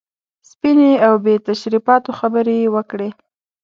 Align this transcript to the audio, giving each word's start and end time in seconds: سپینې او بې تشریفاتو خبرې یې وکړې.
سپینې 0.49 0.91
او 1.05 1.13
بې 1.23 1.35
تشریفاتو 1.47 2.11
خبرې 2.19 2.55
یې 2.61 2.69
وکړې. 2.75 3.09